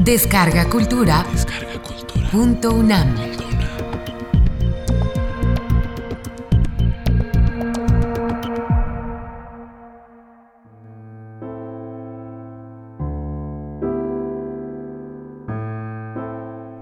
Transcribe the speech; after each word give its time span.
Descarga 0.00 0.64
Cultura. 0.64 1.26
Punto 2.30 2.70
UNAM. 2.74 3.14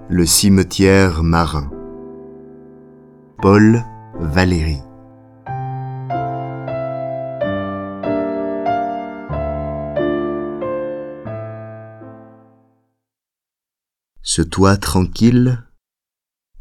Le 0.08 0.24
cimetière 0.24 1.24
marin. 1.24 1.72
Paul 3.42 3.82
Valéry. 4.14 4.87
Ce 14.30 14.42
toit 14.42 14.76
tranquille 14.76 15.64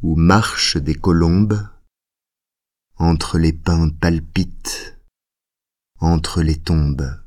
où 0.01 0.15
marchent 0.15 0.77
des 0.77 0.95
colombes, 0.95 1.67
entre 2.95 3.37
les 3.37 3.51
pins 3.51 3.89
palpitent, 3.89 4.97
entre 5.99 6.41
les 6.41 6.55
tombes. 6.55 7.21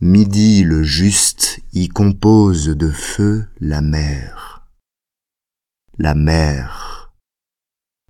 Midi 0.00 0.62
le 0.62 0.82
juste 0.82 1.60
y 1.74 1.88
compose 1.88 2.68
de 2.68 2.90
feu 2.90 3.46
la 3.60 3.82
mer. 3.82 4.66
La 5.98 6.14
mer, 6.14 7.12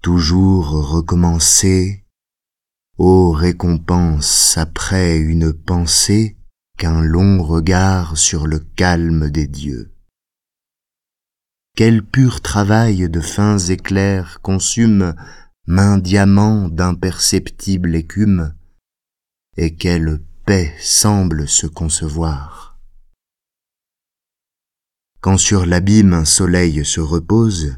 toujours 0.02 0.68
recommencer, 0.68 2.06
ô 2.96 3.32
récompense 3.32 4.56
après 4.56 5.18
une 5.18 5.52
pensée 5.52 6.36
qu'un 6.78 7.02
long 7.02 7.42
regard 7.42 8.16
sur 8.16 8.46
le 8.46 8.60
calme 8.60 9.30
des 9.30 9.48
dieux. 9.48 9.95
Quel 11.76 12.02
pur 12.02 12.40
travail 12.40 13.10
de 13.10 13.20
fins 13.20 13.58
éclairs 13.58 14.40
consume 14.40 15.14
main 15.66 15.98
diamant 15.98 16.70
d'imperceptible 16.70 17.94
écume, 17.94 18.54
et 19.58 19.76
quelle 19.76 20.22
paix 20.46 20.74
semble 20.80 21.46
se 21.46 21.66
concevoir. 21.66 22.78
Quand 25.20 25.36
sur 25.36 25.66
l'abîme 25.66 26.14
un 26.14 26.24
soleil 26.24 26.82
se 26.82 27.00
repose, 27.00 27.76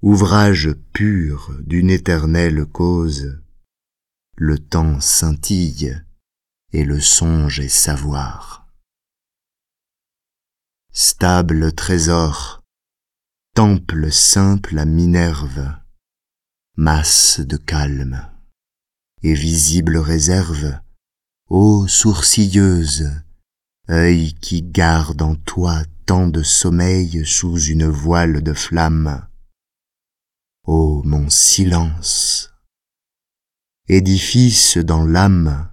ouvrage 0.00 0.72
pur 0.92 1.54
d'une 1.60 1.90
éternelle 1.90 2.66
cause, 2.66 3.40
le 4.36 4.58
temps 4.58 4.98
scintille 4.98 6.02
et 6.72 6.84
le 6.84 6.98
songe 6.98 7.60
est 7.60 7.68
savoir. 7.68 8.66
Stable 10.92 11.72
trésor, 11.72 12.61
temple 13.54 14.10
simple 14.10 14.78
à 14.78 14.86
Minerve, 14.86 15.76
masse 16.76 17.40
de 17.40 17.58
calme, 17.58 18.26
et 19.22 19.34
visible 19.34 19.98
réserve, 19.98 20.80
ô 21.50 21.86
sourcilleuse, 21.86 23.10
œil 23.90 24.32
qui 24.40 24.62
garde 24.62 25.20
en 25.20 25.34
toi 25.34 25.82
tant 26.06 26.28
de 26.28 26.42
sommeil 26.42 27.26
sous 27.26 27.58
une 27.58 27.86
voile 27.86 28.42
de 28.42 28.54
flamme, 28.54 29.28
ô 30.66 31.02
mon 31.04 31.28
silence, 31.28 32.54
édifice 33.86 34.78
dans 34.78 35.04
l'âme, 35.04 35.70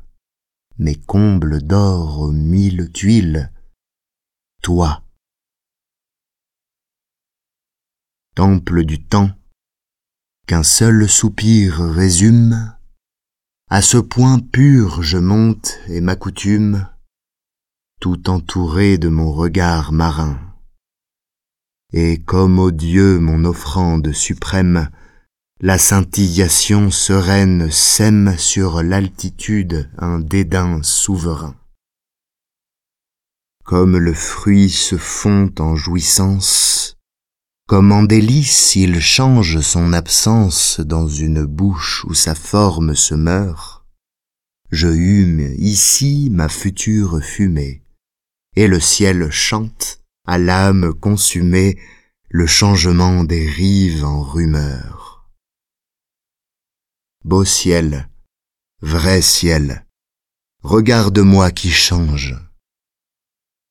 mais 0.77 0.95
comble 0.95 1.61
d'or 1.61 2.19
aux 2.19 2.33
mille 2.33 2.91
tuiles, 2.91 3.53
toi, 4.61 5.01
temple 8.39 8.85
du 8.85 9.03
temps, 9.03 9.31
qu'un 10.47 10.63
seul 10.63 11.09
soupir 11.09 11.79
résume, 11.79 12.73
à 13.69 13.81
ce 13.81 13.97
point 13.97 14.39
pur 14.39 15.03
je 15.03 15.17
monte 15.17 15.77
et 15.89 15.99
m'accoutume, 15.99 16.87
tout 17.99 18.29
entouré 18.29 18.97
de 18.97 19.09
mon 19.09 19.33
regard 19.33 19.91
marin. 19.91 20.39
Et 21.91 22.21
comme 22.21 22.59
au 22.59 22.71
Dieu 22.71 23.19
mon 23.19 23.43
offrande 23.43 24.13
suprême, 24.13 24.89
la 25.59 25.77
scintillation 25.77 26.91
sereine 26.91 27.69
sème 27.69 28.37
sur 28.37 28.81
l'altitude 28.83 29.91
un 29.97 30.19
dédain 30.19 30.81
souverain. 30.81 31.57
Comme 33.65 33.97
le 33.97 34.13
fruit 34.13 34.69
se 34.69 34.95
fond 34.95 35.51
en 35.59 35.75
jouissance, 35.75 36.95
comme 37.69 37.91
en 37.91 38.01
délice 38.01 38.75
il 38.75 38.99
change 38.99 39.61
son 39.61 39.93
absence 39.93 40.79
dans 40.79 41.07
une 41.07 41.45
bouche 41.45 42.03
où 42.05 42.15
sa 42.15 42.33
forme 42.33 42.95
se 42.95 43.13
meurt, 43.13 43.85
je 44.71 44.87
hume 44.87 45.53
ici 45.55 46.29
ma 46.31 46.49
future 46.49 47.21
fumée, 47.21 47.83
et 48.55 48.65
le 48.65 48.79
ciel 48.79 49.29
chante, 49.29 50.01
à 50.25 50.39
l'âme 50.39 50.95
consumée, 50.95 51.77
le 52.29 52.47
changement 52.47 53.23
des 53.23 53.47
rives 53.47 54.03
en 54.03 54.23
rumeur. 54.23 55.29
Beau 57.23 57.45
ciel, 57.45 58.09
vrai 58.81 59.21
ciel, 59.21 59.85
regarde-moi 60.63 61.51
qui 61.51 61.69
change. 61.69 62.35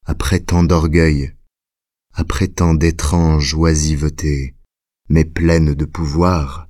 Après 0.07 0.39
tant 0.39 0.63
d'orgueil, 0.63 1.35
après 2.19 2.49
tant 2.49 2.75
d'étranges 2.75 3.55
oisivetés, 3.55 4.57
mais 5.09 5.25
pleine 5.25 5.75
de 5.75 5.85
pouvoir, 5.85 6.69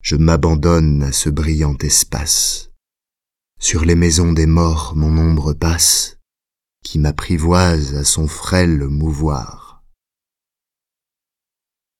je 0.00 0.14
m'abandonne 0.14 1.02
à 1.02 1.10
ce 1.10 1.28
brillant 1.28 1.76
espace. 1.78 2.70
Sur 3.58 3.84
les 3.84 3.96
maisons 3.96 4.32
des 4.32 4.46
morts 4.46 4.94
mon 4.94 5.18
ombre 5.18 5.54
passe, 5.54 6.18
qui 6.84 7.00
m'apprivoise 7.00 7.96
à 7.96 8.04
son 8.04 8.28
frêle 8.28 8.86
mouvoir. 8.86 9.82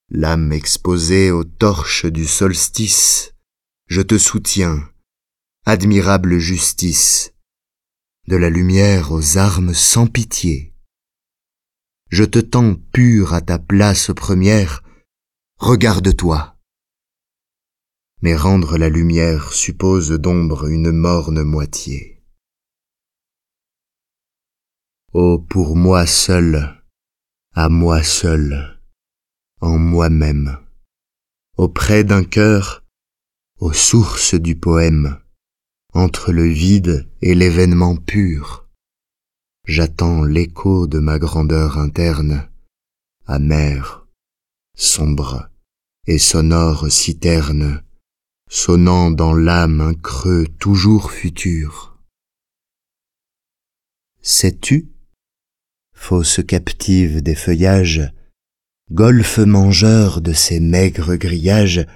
L'âme 0.09 0.53
exposée 0.53 1.33
aux 1.33 1.45
torches 1.45 2.07
du 2.07 2.25
solstice, 2.25 3.35
je 3.89 4.01
te 4.01 4.17
soutiens, 4.17 4.89
admirable 5.67 6.39
justice, 6.39 7.35
de 8.29 8.37
la 8.37 8.49
lumière 8.49 9.11
aux 9.11 9.39
armes 9.39 9.75
sans 9.75 10.07
pitié 10.07 10.70
je 12.11 12.25
te 12.25 12.41
tends 12.41 12.75
pur 12.75 13.35
à 13.35 13.41
ta 13.41 13.59
place 13.61 14.11
première, 14.15 14.83
regarde-toi. 15.59 16.57
Mais 18.21 18.35
rendre 18.35 18.77
la 18.79 18.89
lumière 18.89 19.53
suppose 19.53 20.11
d'ombre 20.11 20.67
une 20.67 20.91
morne 20.91 21.43
moitié. 21.45 22.23
Ô 25.13 25.39
pour 25.39 25.77
moi 25.77 26.05
seul, 26.05 26.83
à 27.55 27.69
moi 27.69 28.03
seul, 28.03 28.81
en 29.61 29.79
moi-même, 29.79 30.59
auprès 31.57 32.03
d'un 32.03 32.25
cœur, 32.25 32.85
aux 33.61 33.73
sources 33.73 34.35
du 34.35 34.57
poème, 34.57 35.19
entre 35.93 36.33
le 36.33 36.45
vide 36.45 37.09
et 37.23 37.35
l'événement 37.35 37.97
pur, 37.97 38.69
j'attends 39.71 40.25
l'écho 40.25 40.89
de 40.89 40.99
ma 40.99 41.21
grandeur 41.21 41.79
interne, 41.79 42.49
amère, 43.29 44.05
sombre 44.77 45.49
et 46.09 46.19
sonore 46.19 46.91
citerne, 46.91 47.81
sonnant 48.49 49.13
dans 49.13 49.33
l'âme 49.33 49.81
un 49.81 49.95
creux 49.95 50.49
toujours 50.59 51.13
futur. 51.13 51.97
Sais-tu, 54.21 54.91
fausse 55.95 56.41
captive 56.45 57.23
des 57.23 57.37
feuillages, 57.37 58.13
golfe 58.91 59.39
mangeur 59.39 60.21
de 60.21 60.33
ces 60.33 60.59
maigres 60.59 61.15
grillages, 61.15 61.87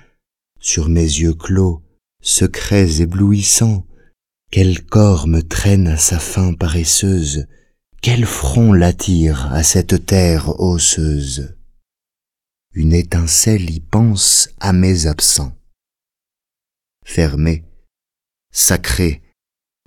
sur 0.61 0.89
mes 0.89 1.03
yeux 1.03 1.35
clos, 1.35 1.83
secrets 2.23 3.01
éblouissants, 3.01 3.85
quel 4.53 4.87
corps 4.87 5.27
me 5.27 5.41
traîne 5.41 5.89
à 5.89 5.97
sa 5.97 6.21
fin 6.21 6.55
paresseuse, 6.55 7.49
quel 8.05 8.27
front 8.27 8.75
l'attire 8.75 9.51
à 9.55 9.63
cette 9.63 10.05
terre 10.05 10.61
osseuse? 10.61 11.57
Une 12.75 12.93
étincelle 12.93 13.71
y 13.71 13.81
pense 13.81 14.51
à 14.61 14.75
mes 14.75 15.07
absents. 15.07 15.57
Fermé, 17.03 17.65
sacré, 18.53 19.23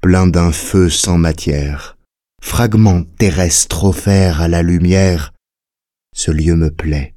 plein 0.02 0.26
d'un 0.26 0.52
feu 0.52 0.90
sans 0.90 1.20
matière, 1.20 2.00
fragment 2.42 3.04
terrestre 3.04 3.84
offert 3.84 4.42
à 4.42 4.48
la 4.48 4.64
lumière, 4.64 5.36
ce 6.16 6.32
lieu 6.32 6.56
me 6.56 6.72
plaît, 6.72 7.14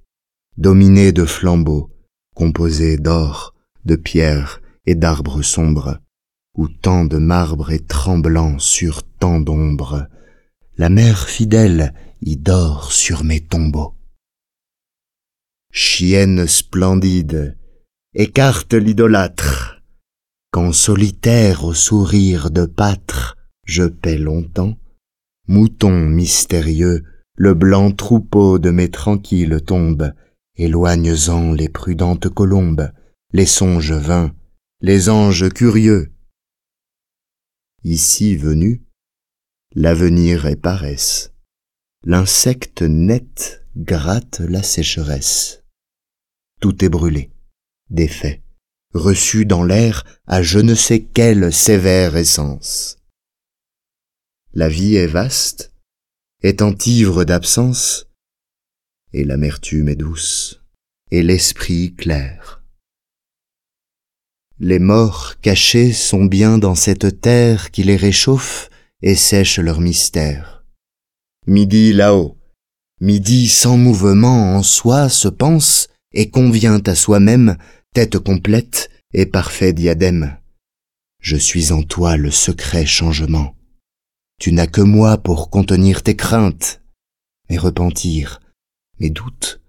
dominé 0.59 1.13
de 1.13 1.25
flambeaux, 1.25 1.91
composé 2.35 2.99
d'or, 2.99 3.55
de 3.87 3.97
pierres 3.97 4.61
et 4.85 4.97
d'arbres 4.97 5.41
sombres, 5.41 5.97
où 6.59 6.69
tant 6.69 7.07
de 7.07 7.17
marbre 7.17 7.71
est 7.71 7.89
tremblant 7.89 8.59
sur 8.59 9.03
tant 9.03 9.41
d'ombre, 9.41 10.07
la 10.81 10.89
mère 10.89 11.29
fidèle 11.29 11.93
y 12.23 12.39
dort 12.39 12.91
sur 12.91 13.23
mes 13.23 13.41
tombeaux. 13.41 13.93
Chienne 15.71 16.47
splendide, 16.47 17.59
écarte 18.15 18.73
l'idolâtre, 18.73 19.83
quand 20.51 20.73
solitaire 20.73 21.65
au 21.65 21.75
sourire 21.75 22.51
de 22.51 22.65
pâtre 22.65 23.37
je 23.67 23.83
paie 23.83 24.17
longtemps, 24.17 24.79
mouton 25.49 26.07
mystérieux, 26.07 27.05
le 27.37 27.53
blanc 27.53 27.93
troupeau 27.93 28.59
de 28.59 28.71
mes 28.71 28.91
tranquilles 28.91 29.61
tombes, 29.61 30.15
éloignes-en 30.57 31.53
les 31.53 31.69
prudentes 31.69 32.31
colombes, 32.31 32.91
les 33.35 33.45
songes 33.45 33.93
vains, 33.93 34.35
les 34.81 35.11
anges 35.11 35.51
curieux. 35.51 36.11
Ici 37.85 38.35
venu, 38.35 38.83
l'avenir 39.75 40.47
est 40.47 40.57
paresse, 40.57 41.33
l'insecte 42.05 42.83
net 42.83 43.65
gratte 43.77 44.41
la 44.41 44.63
sécheresse. 44.63 45.63
Tout 46.61 46.85
est 46.85 46.89
brûlé, 46.89 47.31
défait, 47.89 48.43
reçu 48.95 49.47
dans 49.47 49.63
l'air 49.63 50.05
à 50.27 50.43
je 50.43 50.59
ne 50.59 50.75
sais 50.75 51.03
quelle 51.03 51.53
sévère 51.53 52.17
essence. 52.17 52.99
La 54.53 54.69
vie 54.69 54.97
est 54.97 55.07
vaste, 55.07 55.73
étant 56.43 56.75
ivre 56.87 57.23
d'absence, 57.25 58.09
et 59.13 59.25
l'amertume 59.25 59.89
est 59.89 59.97
douce, 59.97 60.63
et 61.13 61.23
l'esprit 61.23 61.95
clair. 61.95 62.65
Les 64.59 64.81
morts 64.81 65.39
cachés 65.41 65.93
sont 65.93 66.25
bien 66.25 66.59
dans 66.59 66.75
cette 66.75 67.21
terre 67.21 67.71
qui 67.71 67.85
les 67.85 67.97
réchauffe 67.97 68.70
et 69.03 69.15
sèche 69.15 69.59
leur 69.59 69.81
mystère. 69.81 70.65
Midi 71.47 71.93
là-haut, 71.93 72.39
midi 73.01 73.49
sans 73.49 73.77
mouvement 73.77 74.57
en 74.57 74.63
soi 74.63 75.09
se 75.09 75.29
pense 75.29 75.89
et 76.13 76.31
convient 76.31 76.81
à 76.87 76.95
soi-même, 76.95 77.57
tête 77.95 78.19
complète 78.19 78.91
et 79.15 79.27
parfait 79.27 79.73
diadème. 79.73 80.37
Je 81.21 81.37
suis 81.37 81.73
en 81.73 81.83
toi 81.83 82.17
le 82.17 82.31
secret 82.31 82.87
changement. 82.87 83.55
Tu 84.39 84.53
n'as 84.53 84.67
que 84.67 84.81
moi 84.81 85.19
pour 85.19 85.51
contenir 85.51 86.03
tes 86.03 86.17
craintes, 86.17 86.83
mes 87.51 87.59
repentirs, 87.59 88.41
mes 88.99 89.11
doutes, 89.11 89.61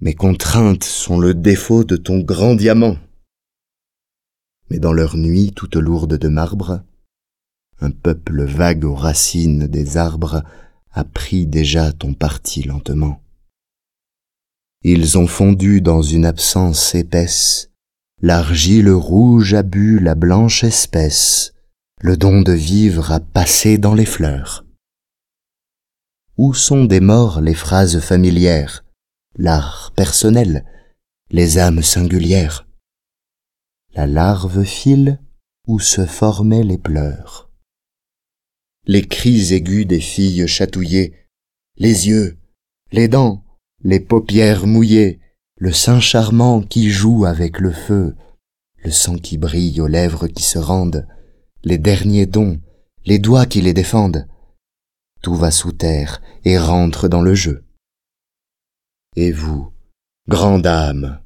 mes 0.00 0.14
contraintes 0.14 0.84
sont 0.84 1.18
le 1.18 1.32
défaut 1.32 1.84
de 1.84 1.96
ton 1.96 2.18
grand 2.18 2.54
diamant. 2.54 2.96
Mais 4.70 4.78
dans 4.78 4.92
leur 4.92 5.16
nuit 5.16 5.52
toute 5.54 5.76
lourde 5.76 6.18
de 6.18 6.28
marbre, 6.28 6.82
un 7.80 7.90
peuple 7.90 8.44
vague 8.44 8.84
aux 8.84 8.94
racines 8.94 9.66
des 9.66 9.96
arbres 9.96 10.42
a 10.92 11.04
pris 11.04 11.46
déjà 11.46 11.92
ton 11.92 12.14
parti 12.14 12.62
lentement. 12.62 13.20
Ils 14.82 15.18
ont 15.18 15.26
fondu 15.26 15.80
dans 15.80 16.02
une 16.02 16.24
absence 16.24 16.94
épaisse, 16.94 17.70
l'argile 18.22 18.90
rouge 18.90 19.54
a 19.54 19.62
bu 19.62 19.98
la 19.98 20.14
blanche 20.14 20.64
espèce, 20.64 21.52
le 22.00 22.16
don 22.16 22.42
de 22.42 22.52
vivre 22.52 23.12
a 23.12 23.20
passé 23.20 23.78
dans 23.78 23.94
les 23.94 24.06
fleurs. 24.06 24.64
Où 26.36 26.54
sont 26.54 26.84
des 26.84 27.00
morts 27.00 27.40
les 27.40 27.54
phrases 27.54 28.00
familières, 28.00 28.84
l'art 29.36 29.92
personnel, 29.96 30.64
les 31.30 31.58
âmes 31.58 31.82
singulières? 31.82 32.66
La 33.94 34.06
larve 34.06 34.62
file 34.62 35.18
où 35.66 35.80
se 35.80 36.04
formaient 36.04 36.62
les 36.62 36.78
pleurs. 36.78 37.45
Les 38.86 39.02
cris 39.02 39.52
aigus 39.52 39.84
des 39.86 40.00
filles 40.00 40.46
chatouillées, 40.46 41.14
les 41.76 42.08
yeux, 42.08 42.38
les 42.92 43.08
dents, 43.08 43.44
les 43.82 43.98
paupières 43.98 44.66
mouillées, 44.66 45.20
le 45.56 45.72
sein 45.72 45.98
charmant 45.98 46.62
qui 46.62 46.90
joue 46.90 47.24
avec 47.24 47.58
le 47.58 47.72
feu, 47.72 48.14
le 48.84 48.90
sang 48.92 49.16
qui 49.16 49.38
brille 49.38 49.80
aux 49.80 49.88
lèvres 49.88 50.28
qui 50.28 50.44
se 50.44 50.58
rendent, 50.58 51.08
les 51.64 51.78
derniers 51.78 52.26
dons, 52.26 52.60
les 53.04 53.18
doigts 53.18 53.46
qui 53.46 53.60
les 53.60 53.74
défendent. 53.74 54.28
Tout 55.20 55.34
va 55.34 55.50
sous 55.50 55.72
terre 55.72 56.22
et 56.44 56.56
rentre 56.56 57.08
dans 57.08 57.22
le 57.22 57.34
jeu. 57.34 57.64
Et 59.16 59.32
vous, 59.32 59.72
grande 60.28 60.66
âme, 60.66 61.20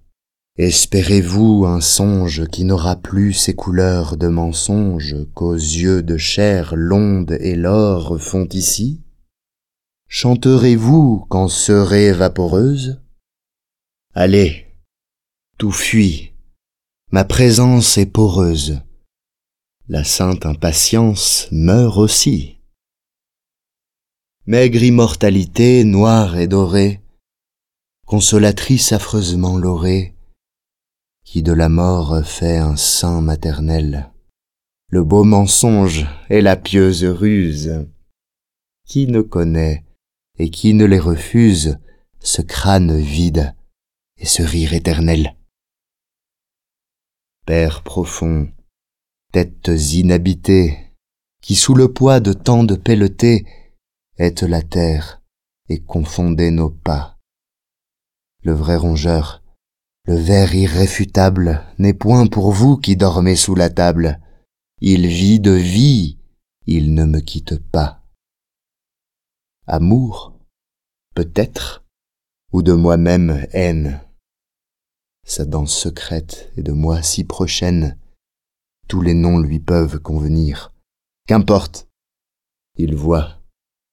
espérez-vous 0.67 1.65
un 1.67 1.81
songe 1.81 2.47
qui 2.49 2.65
n'aura 2.65 2.97
plus 2.97 3.33
ses 3.33 3.55
couleurs 3.55 4.19
de 4.19 4.29
mensonge 4.29 5.17
qu'aux 5.33 5.55
yeux 5.55 6.03
de 6.03 6.19
chair 6.19 6.75
l'onde 6.77 7.33
et 7.41 7.55
l'or 7.55 8.21
font 8.21 8.47
ici? 8.53 9.03
Chanterez-vous 10.09 11.25
quand 11.31 11.49
serez 11.49 12.13
vaporeuse? 12.13 13.01
Allez, 14.13 14.67
tout 15.57 15.73
fuit, 15.73 16.35
ma 17.11 17.25
présence 17.25 17.97
est 17.97 18.13
poreuse. 18.13 18.83
La 19.89 20.05
sainte 20.05 20.45
impatience 20.45 21.49
meurt 21.53 21.97
aussi. 21.97 22.59
Maigre 24.47 24.83
immortalité, 24.83 25.85
noire 25.85 26.37
et 26.37 26.49
dorée, 26.49 27.01
consolatrice 28.07 28.93
affreusement 28.93 29.57
laurée, 29.57 30.15
qui 31.31 31.45
de 31.45 31.53
la 31.53 31.69
mort 31.69 32.27
fait 32.27 32.57
un 32.57 32.75
sein 32.75 33.21
maternel, 33.21 34.11
le 34.89 35.05
beau 35.05 35.23
mensonge 35.23 36.09
et 36.29 36.41
la 36.41 36.57
pieuse 36.57 37.05
ruse, 37.05 37.87
qui 38.85 39.07
ne 39.07 39.21
connaît 39.21 39.85
et 40.41 40.51
qui 40.51 40.75
ne 40.75 40.85
les 40.85 40.99
refuse 40.99 41.79
ce 42.19 42.43
crâne 42.43 42.99
vide 42.99 43.55
et 44.19 44.27
ce 44.27 44.43
rire 44.43 44.75
éternel? 44.75 45.37
Père 47.47 47.85
profond, 47.85 48.51
têtes 49.31 49.69
inhabitées, 49.69 50.97
qui 51.41 51.55
sous 51.55 51.77
le 51.77 51.93
poids 51.93 52.19
de 52.19 52.33
tant 52.33 52.65
de 52.65 52.75
pelletés 52.75 53.47
êtes 54.19 54.43
la 54.43 54.63
terre 54.63 55.23
et 55.69 55.81
confondez 55.81 56.51
nos 56.51 56.71
pas. 56.71 57.21
Le 58.43 58.53
vrai 58.53 58.75
rongeur, 58.75 59.40
le 60.11 60.17
ver 60.17 60.57
irréfutable 60.57 61.65
n'est 61.79 61.95
point 61.95 62.27
pour 62.27 62.51
vous 62.51 62.77
qui 62.77 62.97
dormez 62.97 63.37
sous 63.37 63.55
la 63.55 63.71
table. 63.71 64.19
Il 64.81 65.07
vit 65.07 65.39
de 65.39 65.53
vie, 65.53 66.19
il 66.67 66.95
ne 66.95 67.05
me 67.05 67.21
quitte 67.21 67.61
pas. 67.71 68.03
Amour, 69.69 70.37
peut-être, 71.15 71.85
ou 72.53 72.65
de 72.65 72.73
moi-même 72.73 73.47
haine. 73.53 74.01
Sa 75.25 75.45
danse 75.45 75.79
secrète 75.79 76.51
est 76.57 76.65
de 76.65 76.73
moi 76.73 77.03
si 77.03 77.23
prochaine 77.23 77.97
tous 78.89 79.03
les 79.03 79.15
noms 79.15 79.39
lui 79.39 79.61
peuvent 79.61 80.01
convenir. 80.01 80.73
Qu'importe. 81.29 81.87
Il 82.75 82.97
voit, 82.97 83.41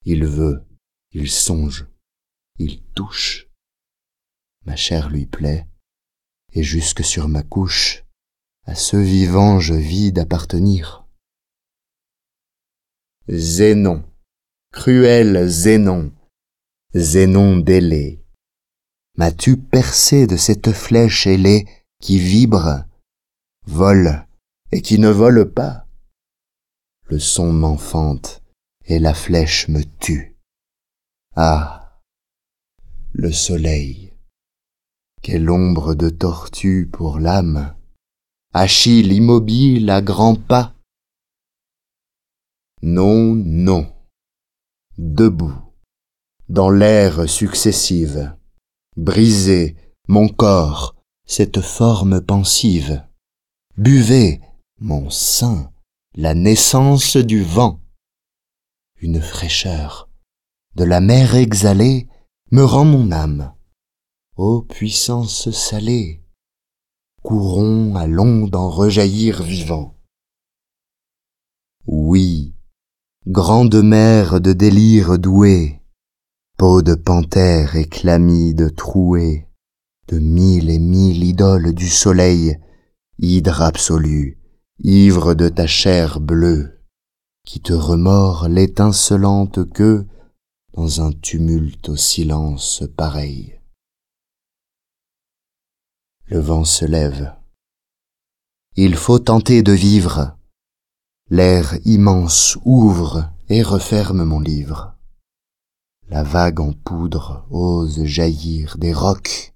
il 0.03 0.25
veut, 0.25 0.65
il 1.11 1.29
songe, 1.29 1.85
il 2.57 2.81
touche. 2.95 3.49
Ma 4.65 4.75
chair 4.75 5.09
lui 5.09 5.27
plaît, 5.27 5.67
et 6.53 6.63
jusque 6.63 7.03
sur 7.03 7.27
ma 7.27 7.43
couche, 7.43 8.03
à 8.65 8.75
ce 8.75 8.97
vivant 8.97 9.59
je 9.59 9.73
vis 9.73 10.11
d'appartenir. 10.11 11.05
Zénon, 13.29 14.03
cruel 14.71 15.47
Zénon, 15.47 16.13
Zénon 16.95 17.57
délai, 17.57 18.23
m'as-tu 19.17 19.57
percé 19.57 20.27
de 20.27 20.37
cette 20.37 20.71
flèche 20.71 21.27
ailée 21.27 21.65
qui 22.01 22.19
vibre, 22.19 22.85
vole, 23.65 24.27
et 24.71 24.81
qui 24.81 24.99
ne 24.99 25.09
vole 25.09 25.51
pas? 25.51 25.87
Le 27.03 27.19
son 27.19 27.53
m'enfante 27.53 28.41
et 28.85 28.99
la 28.99 29.13
flèche 29.13 29.67
me 29.67 29.83
tue. 29.83 30.37
Ah, 31.35 32.01
le 33.13 33.31
soleil, 33.31 34.06
quelle 35.21 35.49
ombre 35.49 35.95
de 35.95 36.09
tortue 36.09 36.89
pour 36.91 37.19
l'âme, 37.19 37.75
Achille 38.53 39.13
immobile 39.13 39.89
à 39.89 40.01
grands 40.01 40.35
pas. 40.35 40.73
Non, 42.81 43.35
non, 43.35 43.93
debout, 44.97 45.53
dans 46.49 46.69
l'air 46.69 47.29
successive, 47.29 48.35
brisez 48.95 49.75
mon 50.07 50.29
corps, 50.29 50.95
cette 51.25 51.61
forme 51.61 52.21
pensive, 52.21 53.03
buvez 53.77 54.41
mon 54.79 55.09
sein, 55.09 55.71
la 56.15 56.33
naissance 56.33 57.17
du 57.17 57.43
vent. 57.43 57.81
Une 59.01 59.21
fraîcheur 59.21 60.09
de 60.75 60.83
la 60.83 61.01
mer 61.01 61.35
exhalée 61.35 62.07
me 62.51 62.63
rend 62.63 62.85
mon 62.85 63.11
âme. 63.11 63.53
Ô 64.39 64.61
puissance 64.61 65.49
salée, 65.49 66.21
courons 67.23 67.95
à 67.95 68.05
l'onde 68.05 68.55
en 68.55 68.69
rejaillir 68.69 69.41
vivant. 69.41 69.95
Oui, 71.87 72.53
grande 73.25 73.81
mer 73.81 74.39
de 74.39 74.53
délire 74.53 75.17
douée, 75.17 75.81
peau 76.55 76.83
de 76.83 76.93
panthère 76.93 77.75
et 77.75 77.85
chlamyde 77.85 78.75
trouée, 78.75 79.47
de 80.07 80.19
mille 80.19 80.69
et 80.69 80.77
mille 80.77 81.23
idoles 81.23 81.73
du 81.73 81.89
soleil, 81.89 82.59
hydre 83.17 83.63
absolue, 83.63 84.37
ivre 84.83 85.33
de 85.33 85.49
ta 85.49 85.65
chair 85.65 86.19
bleue, 86.19 86.83
qui 87.43 87.59
te 87.59 87.73
remord 87.73 88.49
l'étincelante 88.49 89.67
queue 89.73 90.05
dans 90.75 91.01
un 91.01 91.11
tumulte 91.11 91.89
au 91.89 91.95
silence 91.95 92.83
pareil. 92.95 93.56
Le 96.29 96.39
vent 96.39 96.65
se 96.65 96.83
lève. 96.83 97.33
Il 98.75 98.97
faut 98.97 99.17
tenter 99.17 99.63
de 99.63 99.71
vivre. 99.71 100.37
L'air 101.29 101.75
immense 101.85 102.57
ouvre 102.65 103.31
et 103.47 103.63
referme 103.63 104.25
mon 104.25 104.41
livre. 104.41 104.93
La 106.09 106.23
vague 106.23 106.59
en 106.59 106.73
poudre 106.73 107.47
ose 107.49 108.03
jaillir 108.03 108.77
des 108.77 108.91
rocs. 108.93 109.53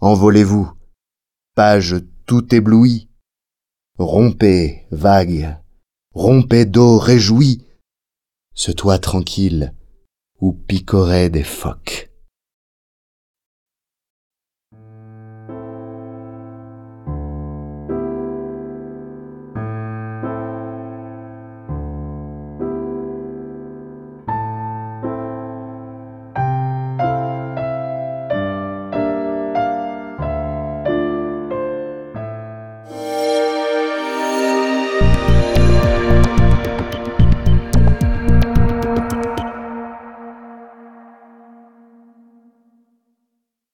Envolez-vous, 0.00 0.70
page 1.54 1.96
tout 2.26 2.54
éblouie. 2.54 3.08
Rompez, 3.98 4.86
vague, 4.90 5.58
rompez 6.14 6.66
d'eau 6.66 6.98
réjouie, 6.98 7.66
ce 8.54 8.70
toit 8.70 8.98
tranquille 8.98 9.74
où 10.42 10.52
picoraient 10.52 11.30
des 11.30 11.44
phoques. 11.44 12.09